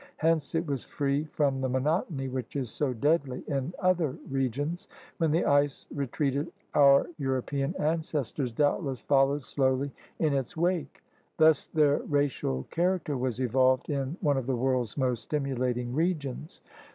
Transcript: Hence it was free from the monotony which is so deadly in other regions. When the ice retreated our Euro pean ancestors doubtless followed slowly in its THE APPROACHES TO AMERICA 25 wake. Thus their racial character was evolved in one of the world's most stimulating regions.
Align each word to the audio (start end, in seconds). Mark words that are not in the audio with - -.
Hence 0.17 0.55
it 0.55 0.65
was 0.65 0.83
free 0.83 1.25
from 1.25 1.61
the 1.61 1.69
monotony 1.69 2.27
which 2.27 2.55
is 2.55 2.71
so 2.71 2.91
deadly 2.91 3.43
in 3.47 3.71
other 3.77 4.17
regions. 4.31 4.87
When 5.19 5.29
the 5.29 5.45
ice 5.45 5.85
retreated 5.93 6.51
our 6.73 7.05
Euro 7.19 7.43
pean 7.43 7.75
ancestors 7.77 8.51
doubtless 8.51 8.99
followed 8.99 9.43
slowly 9.43 9.91
in 10.17 10.33
its 10.33 10.55
THE 10.55 10.59
APPROACHES 10.61 10.63
TO 10.63 10.63
AMERICA 10.63 10.89
25 10.91 10.91
wake. 10.97 11.03
Thus 11.37 11.65
their 11.67 11.97
racial 12.07 12.63
character 12.71 13.15
was 13.15 13.39
evolved 13.39 13.91
in 13.91 14.17
one 14.21 14.37
of 14.37 14.47
the 14.47 14.55
world's 14.55 14.97
most 14.97 15.21
stimulating 15.21 15.93
regions. 15.93 16.61